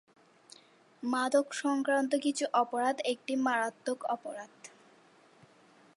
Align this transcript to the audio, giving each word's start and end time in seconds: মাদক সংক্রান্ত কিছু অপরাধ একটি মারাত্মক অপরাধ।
মাদক 1.03 1.47
সংক্রান্ত 1.53 2.11
কিছু 2.15 2.45
অপরাধ 2.53 2.95
একটি 3.03 3.33
মারাত্মক 3.35 3.99
অপরাধ। 4.05 4.53